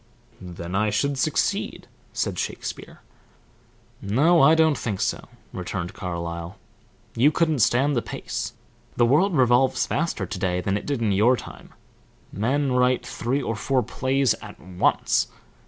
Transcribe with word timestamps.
"Then 0.41 0.73
I 0.73 0.89
should 0.89 1.19
succeed," 1.19 1.85
said 2.11 2.39
Shakespeare. 2.39 3.01
"No, 4.01 4.41
I 4.41 4.55
don't 4.55 4.75
think 4.75 4.99
so," 4.99 5.25
returned 5.53 5.93
Carlyle. 5.93 6.57
"You 7.15 7.31
couldn't 7.31 7.59
stand 7.59 7.95
the 7.95 8.01
pace. 8.01 8.53
The 8.97 9.05
world 9.05 9.35
revolves 9.37 9.85
faster 9.85 10.25
to 10.25 10.39
day 10.39 10.59
than 10.59 10.75
it 10.75 10.87
did 10.87 11.03
in 11.03 11.11
your 11.11 11.37
time 11.37 11.75
men 12.33 12.71
write 12.71 13.05
three 13.05 13.43
or 13.43 13.55
four 13.55 13.83
plays 13.83 14.33
at 14.41 14.59
once. 14.59 15.27